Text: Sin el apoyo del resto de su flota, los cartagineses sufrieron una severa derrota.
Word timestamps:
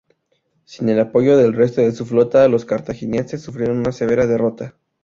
Sin 0.65 0.89
el 0.89 0.99
apoyo 0.99 1.37
del 1.37 1.53
resto 1.53 1.81
de 1.81 1.91
su 1.91 2.07
flota, 2.07 2.47
los 2.47 2.65
cartagineses 2.65 3.43
sufrieron 3.43 3.77
una 3.77 3.91
severa 3.91 4.25
derrota. 4.25 4.75